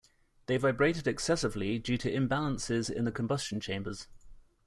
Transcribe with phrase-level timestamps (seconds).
[0.47, 4.07] They vibrated excessively due to imbalances in the combustion chambers.